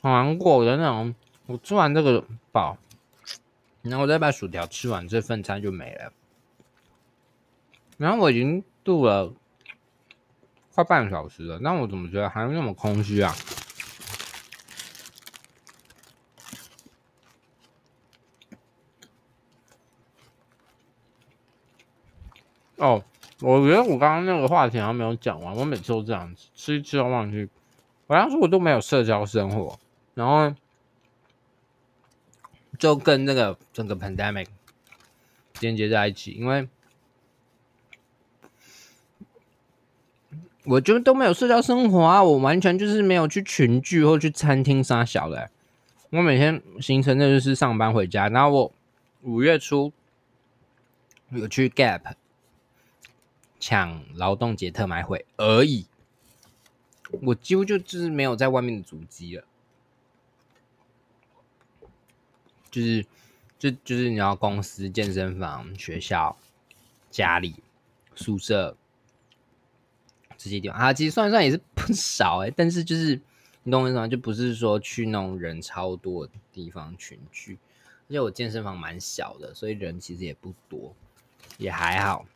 [0.00, 1.14] 好难过的那种。
[1.44, 2.78] 我吃完这个饱，
[3.82, 6.10] 然后我再把薯条吃完，这份餐就没了。
[7.98, 9.34] 然后我已经度了
[10.74, 13.34] 快半小时了，那我怎么觉得还那么空虚啊？
[22.76, 23.04] 哦。
[23.40, 27.48] 我觉得我刚刚那个话题还没有讲完，我每次都这样子吃吃都忘记。
[28.06, 29.78] 我当时我都没有社交生活，
[30.14, 30.54] 然后
[32.78, 34.46] 就跟那个整个 pandemic
[35.60, 36.68] 连接在一起，因为
[40.64, 45.50] 我就都没有社交生活啊，我完全就是没有去群聚或去餐厅啥小的。
[46.10, 48.72] 我每天行程那就是上班回家，然后我
[49.22, 49.92] 五月初
[51.30, 52.14] 有去 Gap。
[53.66, 55.86] 抢劳动节特卖会而已，
[57.22, 59.44] 我几乎就就是没有在外面的足迹了，
[62.70, 63.06] 就是
[63.58, 66.36] 就就是你要公司、健身房、学校、
[67.10, 67.62] 家里、
[68.14, 68.76] 宿舍
[70.36, 73.18] 这些地方啊，其实算算也是不少哎，但是就是
[73.62, 74.06] 你懂我意思吗？
[74.06, 77.58] 就不是说去那种人超多的地方群聚，
[78.08, 80.94] 而且我健身房蛮小的，所以人其实也不多，
[81.56, 82.26] 也还好。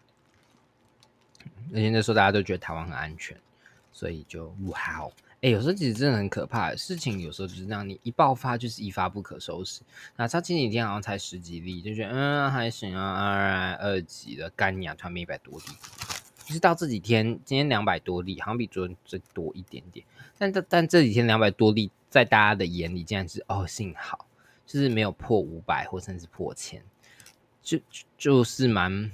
[1.72, 3.36] 而且那时候大家都觉得台湾很安全，
[3.92, 9.82] 所以就哇哦，哎，有时候其实真的很可怕，事情有时候就是这样，你一爆发就是一发不可收拾。
[10.16, 15.64] 那他前几天好像才十几例，就觉得嗯还行啊，二二级的干牙团灭一百多例，
[16.44, 20.04] 就是到这几天，今天两百多例，好像比昨天最多一点点。
[20.38, 24.26] 但这但这几天两百多例，在大家的眼里竟然是哦幸好，
[24.66, 26.82] 就是没有破五百或甚至破千，
[27.62, 27.78] 就
[28.16, 29.10] 就是蛮。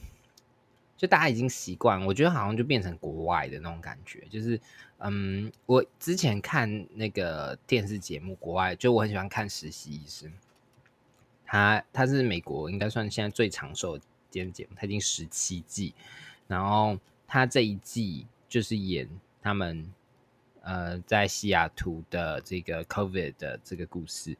[0.96, 4.24] 就大家已经习惯，我觉得好像就变成国外的那种感觉。
[4.30, 4.58] 就是，
[4.98, 10.30] 嗯，我之前看那个电视节目，国外就我很喜欢看《实习医生》，
[11.44, 15.92] 他他是美国应该算现在最长寿的电视节目，他已经十七季。
[16.46, 19.08] 然后他这一季就是演
[19.42, 19.92] 他们
[20.62, 24.36] 呃在西雅图的这个 COVID 的这个故事，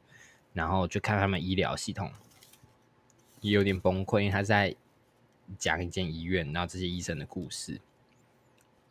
[0.53, 2.09] 然后就看他们医疗系统
[3.41, 4.73] 也有点崩溃，因为他在。
[5.57, 7.79] 讲一间医院，然后这些医生的故事，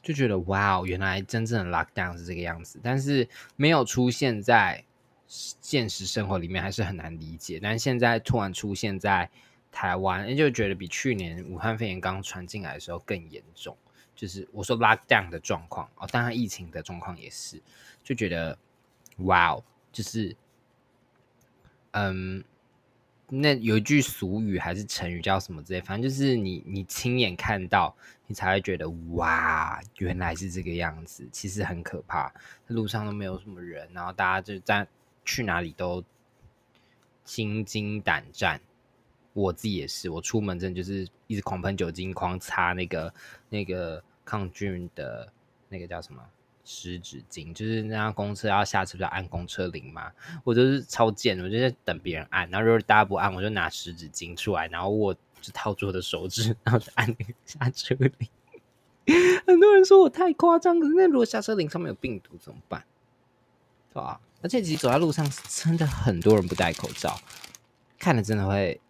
[0.00, 4.84] 就觉得哇哦，原来真正的 lockdown 是这个样子，但是没有出现在
[5.26, 7.58] 现实生活里面，还是很难理解。
[7.60, 9.28] 但现在突然出现在
[9.72, 13.76] 台湾，就觉得比去年武汉肺炎刚传进来的时候更严重。
[14.14, 17.60] 就是我说 lockdown 的状况哦，当然疫情的状况也是，
[18.02, 18.56] 就觉得
[19.18, 20.36] 哇哦，就是
[21.90, 22.44] 嗯。
[23.40, 27.94] 那有一句俗语还是成语叫什么之类，反正就是你你亲眼看到，
[28.26, 31.28] 你才会觉得哇，原来是这个样子。
[31.32, 32.32] 其实很可怕，
[32.68, 34.86] 路上都没有什么人，然后大家就在
[35.24, 36.02] 去哪里都
[37.24, 38.60] 心惊胆战。
[39.32, 43.12] 我自己也是，我出门真的就是一直狂喷酒精，狂擦那个
[43.48, 45.32] 那个抗菌的
[45.68, 46.22] 那个叫什么？
[46.64, 50.10] 湿纸巾就是那辆公车要下车，不是按公车铃嘛？
[50.42, 58.12] 我就是超贱，我就在等别人按，然后如果大家不按，我就拿湿纸巾出来，然后握就套住我的手指，然后就按那个下车铃。
[59.46, 62.82] 很多人说我太夸张，可是那如果下车铃上面有病毒怎么办？
[63.92, 64.18] 对吧？
[64.42, 67.18] 而且其实走在路上真的很多人不戴口罩，
[67.98, 68.80] 看了真的会，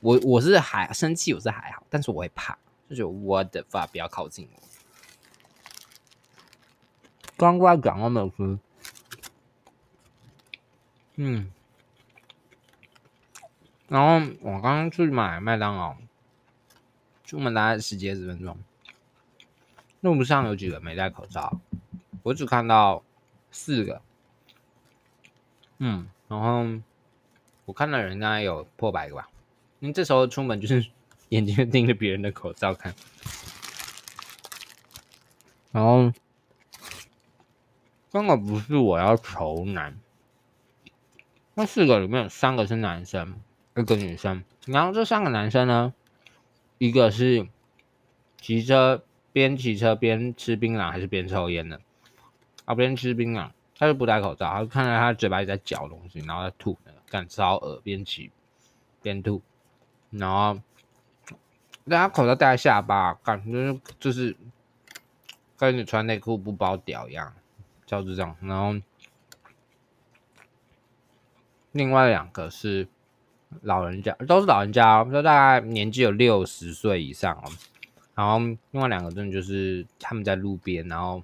[0.00, 2.56] 我我是还生气，我是还好，但是我会怕，
[2.88, 4.62] 就觉得我的发不要靠近我。
[7.42, 8.58] 刚过来讲我没有吃，
[11.16, 11.52] 嗯，
[13.88, 15.96] 然后我刚刚去买麦当劳，
[17.24, 18.56] 出门大概十几二十分钟，
[20.00, 21.60] 路上有几个没戴口罩，
[22.22, 23.02] 我只看到
[23.50, 24.00] 四个，
[25.78, 26.64] 嗯，然后
[27.64, 29.28] 我看到人大概有破百个吧，
[29.80, 30.88] 因为这时候出门就是
[31.30, 32.94] 眼睛盯着别人的口罩看，
[35.72, 36.12] 然后。
[38.12, 39.98] 根本不是我要求男，
[41.54, 43.40] 那四个里面有三个是男生，
[43.74, 44.44] 一个女生。
[44.66, 45.94] 然后这三个男生呢，
[46.76, 47.48] 一个是
[48.38, 51.80] 骑车边骑车边吃槟榔还是边抽烟的，
[52.66, 56.76] 啊边吃槟榔，他就不戴口罩，他看到他嘴巴里在嚼东西，然后在吐，
[57.08, 58.30] 干烧耳边骑
[59.00, 59.40] 边吐，
[60.10, 60.60] 然后
[61.88, 64.36] 但他口罩戴在下巴，感觉就是
[65.56, 67.32] 跟你穿内裤不包屌一样。
[68.00, 68.80] 就是这样，然后
[71.72, 72.88] 另外两个是
[73.60, 77.50] 老人家，都是老人家，都大概年纪有六十岁以上哦。
[78.14, 78.38] 然后
[78.70, 81.22] 另外两个真的就是他们在路边，然后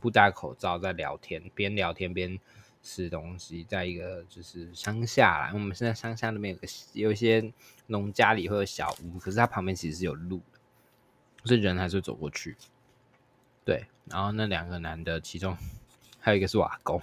[0.00, 2.38] 不戴口罩在聊天，边聊天边
[2.82, 5.50] 吃东西，在一个就是乡下啦。
[5.54, 7.52] 我们现在乡下那边有个有一些
[7.86, 10.58] 农家里会有小屋，可是它旁边其实是有路的，
[11.46, 12.56] 是人还是走过去。
[13.64, 15.56] 对，然后那两个男的，其中。
[16.26, 17.00] 还有一个是瓦工，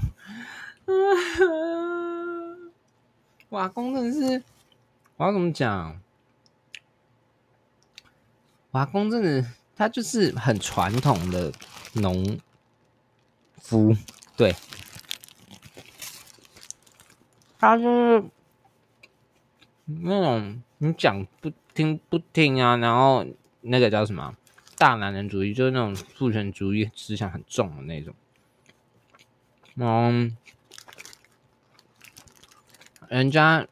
[3.51, 4.43] 瓦工真的是，
[5.15, 5.97] 我要怎么讲？
[8.71, 11.53] 瓦工真的，他就是很传统的
[11.93, 12.37] 农
[13.61, 13.95] 夫，
[14.35, 14.53] 对，
[17.57, 18.25] 他就是
[19.85, 23.25] 那种你讲不听不听啊，然后
[23.61, 24.35] 那个叫什么
[24.77, 28.13] 大男人主义，就是那种父权主义思想很重的那种。
[29.75, 30.37] 嗯，
[33.07, 33.67] 人家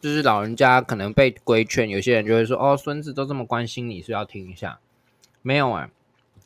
[0.00, 4.80] 就是老人家，可能被规劝，有些人就会说：“哦，孙子都这么关心你，是要听一下。”
[5.42, 5.88] 没有哎，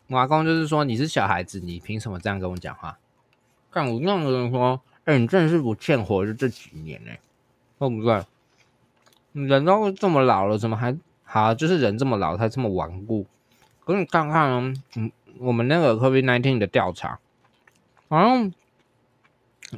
[0.08, 2.98] 阿公就是说：“你是小孩子，你凭什么这样跟我讲话？”
[3.72, 7.12] 看我那样的人说：“哎，你真的是不欠活的这几年呢，
[7.78, 8.22] 对不对？
[9.32, 11.54] 人都这么老了，怎么还好？
[11.54, 13.26] 就是人这么老，他这么顽固。
[13.86, 17.18] 可你看看，嗯，我们那个 COVID nineteen 的调查，
[18.08, 18.52] 好像。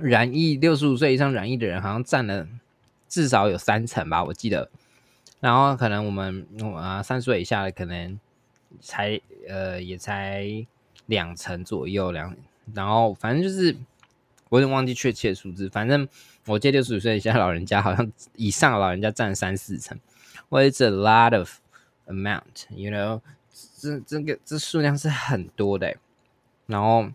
[0.01, 2.47] 染疫六十五岁以上染疫的人好像占了
[3.09, 4.70] 至少有三成吧，我记得。
[5.40, 8.18] 然后可能我们啊三十岁以下的可能
[8.80, 10.66] 才呃也才
[11.07, 12.34] 两层左右两，
[12.74, 13.76] 然后反正就是
[14.49, 16.09] 我有点忘记确切数字，反正
[16.47, 19.99] 我借六十五岁以下老人家好像以上老人家占三四成
[20.51, 21.59] ，It's a lot of
[22.07, 23.20] amount，you know，
[23.78, 25.97] 这这个这数量是很多的，
[26.66, 27.11] 然后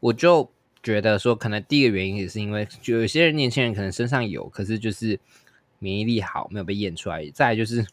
[0.00, 0.50] 我就
[0.82, 5.18] 觉得说，可能第一个原因也是因为就有些人年轻人可能身上有，可是就是
[5.78, 7.86] 免疫力好没有被验出来，再就是。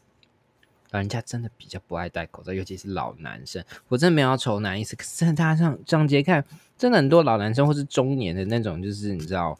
[0.92, 3.64] 老人家真的比较不爱戴口罩，尤其是老男生。
[3.90, 6.44] 我真的没有丑男意思，可是大家上上街看，
[6.80, 9.56] 真的很多老男生或是中年的那种，就是你知道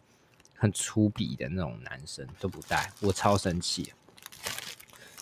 [0.56, 3.94] 很粗鄙的那种男生都不戴，我超生气。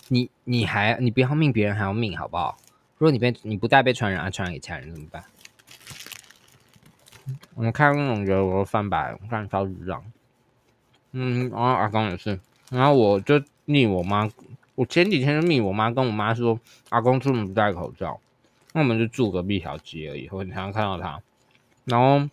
[0.08, 2.56] 你你还你不要命，别人还要命，好不好？
[2.96, 5.22] 如果你被你不戴被传染，传染给其他人怎么办？
[7.54, 10.04] 我看那种觉得我都翻白，我看超智障。
[11.12, 12.38] 嗯，然后阿公也是，
[12.70, 14.28] 然后我就逆我妈。
[14.74, 16.60] 我前几天就密我妈，跟我妈说
[16.90, 18.20] 阿公出门不戴口罩，
[18.72, 21.20] 那我们就住隔壁条街而已，我很常看到他。
[21.84, 22.28] 然后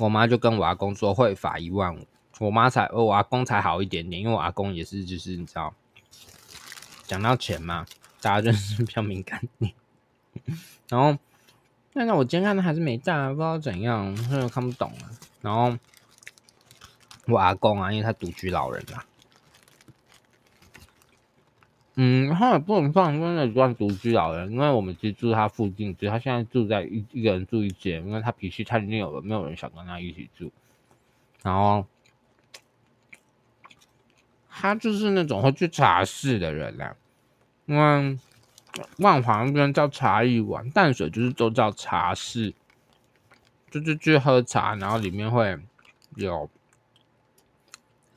[0.00, 2.04] 我妈就跟我阿公说会罚一万五，
[2.40, 5.72] 我妈才我阿公才好一点点，因为我阿公也是就是你知道，
[7.04, 7.86] 讲到钱嘛，
[8.20, 9.72] 大家就是比较敏感点。
[10.88, 11.16] 然后
[11.96, 15.10] 但是我今天看他还是没戴，不知道怎样，所以看不懂了。
[15.40, 15.76] 然后。
[17.28, 19.04] 我阿公啊，因为他独居老人啊，
[21.96, 30.52] 嗯，他也不能算真的算独居老人，因为我们其实住他附近，只是他现在住在一一个人住一间，因为他脾气太拗了，没有人想跟他一起住。
[31.42, 31.84] 然后
[34.48, 36.94] 他就是那种会去茶室的人啦，
[37.64, 38.16] 因为
[38.98, 42.54] 万华那边叫茶艺馆，淡水就是都叫茶室，
[43.70, 45.58] 就是去喝茶，然后里面会
[46.16, 46.48] 有。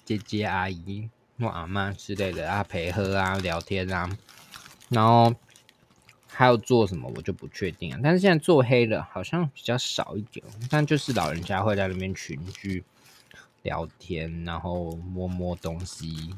[0.05, 1.07] 姐姐、阿姨
[1.38, 4.10] 或阿妈之类的啊，陪喝啊、聊天啊，
[4.89, 5.32] 然后
[6.28, 7.99] 还有做什么我就不确定了。
[8.01, 12.84] 但是现在做黑的好像比较少一点，但就是老人家会在那边群聚
[13.62, 16.36] 聊天，然后摸摸东西、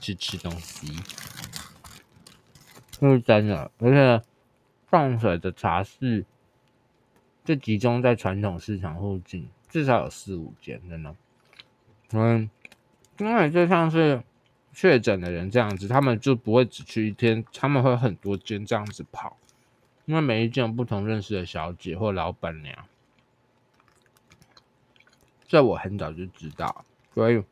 [0.00, 0.98] 吃吃东西，
[3.08, 3.70] 是真的。
[3.78, 4.24] 而且
[4.86, 6.24] 放水的茶室
[7.44, 11.14] 就集中在传统市场附近，至少有四五间，真的，
[12.12, 12.50] 嗯。
[13.18, 14.22] 因为就像是
[14.72, 19.36] 确诊的人这样子，他们就不会只去一天，他们会很多间这样子跑，
[20.06, 22.74] 因为每一间有不同认识的小姐或老板娘，
[25.46, 26.82] 这我很早就知道。
[27.12, 27.44] 所以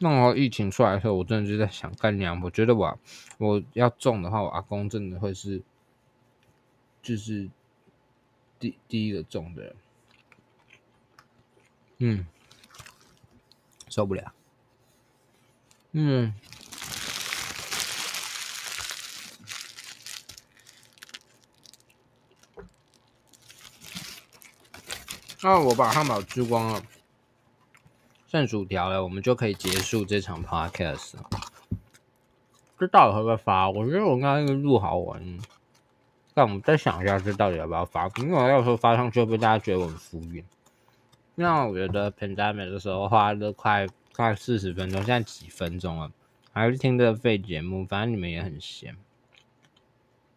[0.00, 2.98] 那时候疫情出来的时候，我真的就在想干娘，我觉得我
[3.38, 5.62] 我要中的话，我阿公真的会是
[7.02, 7.50] 就是
[8.60, 9.76] 第第一个中的人，
[11.98, 12.26] 嗯，
[13.88, 14.32] 受不了。
[15.92, 16.32] 嗯，
[25.42, 26.82] 那我把汉堡吃光了，
[28.28, 31.14] 剩薯条了，我们就可以结束这场 podcast。
[32.78, 33.68] 这到底会不会发？
[33.68, 35.38] 我觉得我刚刚那个录好玩，
[36.34, 38.06] 但我们再想一下，这到底要不要发？
[38.18, 40.44] 因为我要说发上去，会被大家觉得我很敷衍。
[41.34, 43.88] 那我觉得 pandemic 的时候花了快。
[44.16, 46.10] 快四十分钟，现在几分钟了？
[46.52, 47.86] 还是听这个废节目？
[47.86, 48.96] 反正你们也很闲。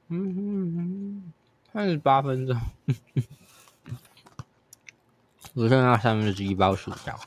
[0.09, 1.33] 嗯嗯嗯，
[1.73, 2.55] 三十八分钟。
[5.55, 7.19] 只剩下三分之一包薯条。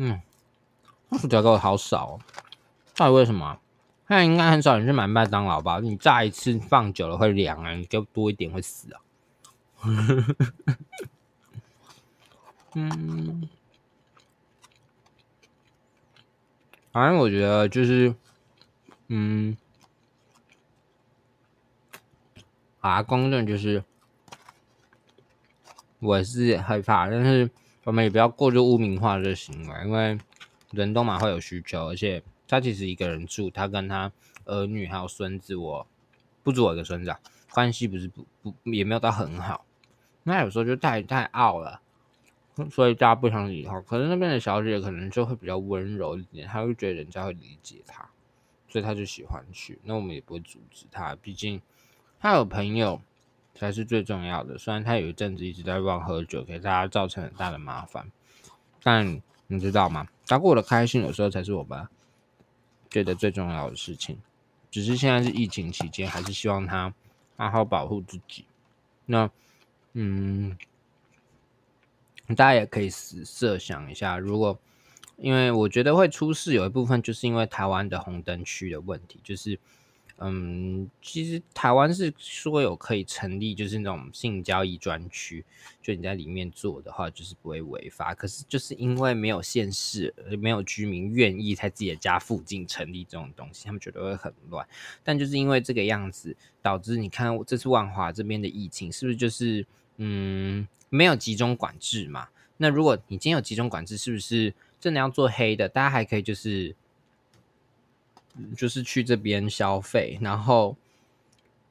[0.00, 0.20] 嗯，
[1.18, 2.20] 薯条给我好少，哦，
[2.94, 3.58] 到底为什么？
[4.08, 5.80] 现在应该很少人去买麦当劳吧？
[5.80, 9.00] 你炸一次放久了会凉啊，你给我多一点会死啊。
[12.74, 13.48] 嗯。
[16.90, 18.14] 反正我觉得就是，
[19.08, 19.56] 嗯，
[22.80, 23.84] 啊，公正就是，
[25.98, 27.50] 我是害怕，但是
[27.88, 30.18] 我们也不要过度污名化这个行为，因为
[30.72, 34.12] 人都嘛会有需求，而且他其实一个人住，他跟他
[34.44, 35.86] 儿女还有孙子，我
[36.42, 37.16] 不止我一个孙子，
[37.50, 39.64] 关系不是不不也没有到很好，
[40.24, 41.80] 那有时候就太太傲了。
[42.70, 48.06] 所以大家不想理他，可是那边的小姐可能就会比较温柔一点，她会觉得人家会理解她，
[48.68, 49.78] 所以她就喜欢去。
[49.84, 51.62] 那我们也不会阻止她，毕竟
[52.20, 53.00] 她有朋友
[53.58, 54.56] 才是最重要的。
[54.56, 58.10] 虽然他有一阵子一直在乱喝酒，给大家造成很大的麻烦，
[58.82, 60.06] 但你知道吗？
[60.26, 61.88] 他过得开心，有时候才是我们
[62.88, 64.16] 觉得最重要的事情。
[64.70, 66.94] 只是现在是疫情期间，还是希望他
[67.36, 68.44] 好好保护自己。
[69.04, 69.28] 那，
[69.94, 70.56] 嗯。
[72.28, 74.58] 大家也可以设设想一下，如果
[75.16, 79.58] 因为我觉得会出事有一部分就是因为台湾的红灯区的问题，就是。
[80.20, 85.44] 嗯，其实台湾是说有可以成立，就是那种性交易专区，
[85.80, 88.12] 就你在里面做的话，就是不会违法。
[88.14, 94.66] 可是就是因为没有县市，没有居民愿意在自己的家附近成立这种东西，他们觉得会很乱。
[95.04, 99.64] 但就是因为这个样子，导致你看这次万华这边的疫情，是不是就是
[99.98, 102.28] 嗯没有集中管制嘛？
[102.56, 105.68] 那如果你今天有集中管制，是不是真的要做黑的？
[105.68, 106.74] 大家还可以就是。
[108.56, 110.76] 就是去这边消费，然后，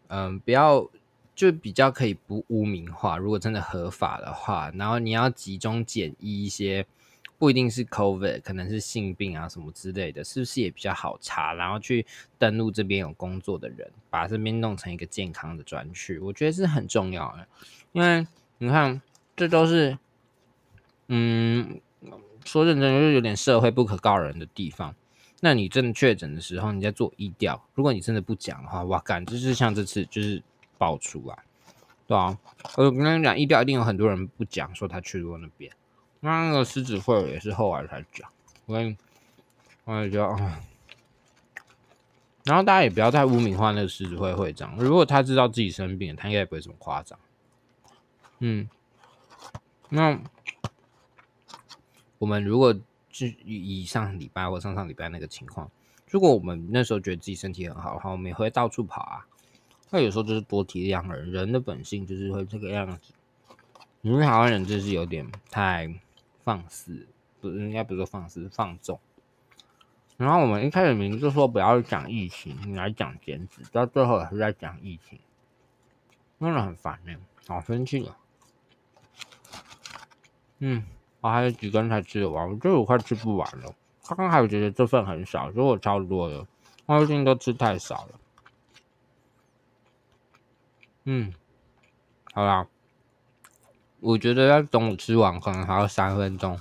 [0.08, 0.88] 嗯，不要
[1.36, 3.18] 就比较可以不污名化。
[3.18, 6.86] 如果真的合法的话，然后你要集中检疫一些，
[7.38, 11.54] 不一定是 COVID，可能是性病啊什么之类的，是不是也比较好查？
[11.54, 12.06] 然后去
[12.40, 17.48] 登录这边有工作的人，把这边弄成一个健康的专区，我觉得是很重要的。
[17.92, 18.26] 因为
[18.58, 19.00] 你看，
[19.36, 19.98] 这都是，
[21.08, 21.80] 嗯，
[22.44, 24.96] 说认真就是有点社会不可告人的地方。
[25.40, 30.42] 那你真的确诊的时候，你在做医调，如果你真的不讲的话，哇干，就是像这次就是
[30.80, 31.38] 爆出来，
[32.08, 32.36] 对啊，
[32.76, 35.72] 我跟你讲，医调一定有很多人不讲，说他去过那边。
[36.22, 38.28] 那那个狮子会也是后来才讲，
[38.66, 38.98] 我跟，
[39.84, 40.60] 我也觉得啊，
[42.44, 47.20] 然后大家也不要太污名化那个狮子会会长，如果他知道自己生病，他应该也不会这么夸张。
[48.40, 48.68] 嗯，
[49.90, 50.20] 那
[52.18, 52.76] 我们如果。
[53.18, 55.72] 是以上礼拜或上上礼拜那个情况，
[56.08, 59.26] 如果我们那时候觉得自己身体很好的话，我们也会到处跑啊。
[59.90, 63.14] 那有时候就是多体谅人，人的本性就是会这个样子。
[64.02, 65.92] 你们台湾人就是有点太
[66.44, 67.08] 放肆，
[67.42, 69.00] 不应该不是说放肆，放纵。
[70.18, 75.20] 然后我们一开始明明就说不要讲疫情，你来讲减脂，到最后也是在讲疫情，
[76.40, 77.16] 真的很烦呢，
[77.48, 78.18] 好生气啊。
[80.60, 80.84] 嗯。
[81.30, 83.74] 还有几根才吃得完，我觉得我快吃不完了。
[84.08, 86.46] 刚刚还有觉得这份很少，所以我超多的。
[86.86, 88.20] 我最近都吃太少了。
[91.04, 91.34] 嗯，
[92.34, 92.66] 好啦，
[94.00, 96.60] 我觉得要等我吃完，可能还要三分钟，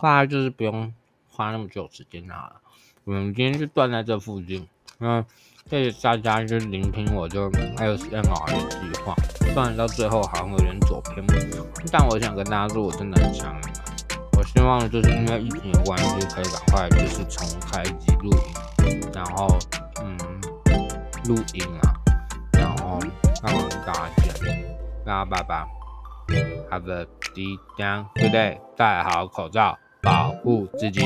[0.00, 0.92] 大概就是不用
[1.30, 2.60] 花那么久时间啦。
[3.04, 4.68] 我们今天就断在这附近。
[4.98, 5.24] 那
[5.70, 11.24] 谢谢大家就聆听我就 ASMR 的计划，虽然到最后好像有点走偏，
[11.90, 13.71] 但我想跟大家说，我真的很想你。
[14.44, 18.30] 希望就是因为疫情的关系，可以赶快就是重开机录
[18.86, 19.58] 音，然后
[20.02, 20.18] 嗯
[21.26, 21.94] 录音啊，
[22.52, 22.98] 然后
[23.42, 25.66] 让大家见，大家拜拜
[26.70, 27.58] ，Have a good day，
[28.14, 28.60] 对不对？
[28.76, 31.02] 戴好口罩，保护自己。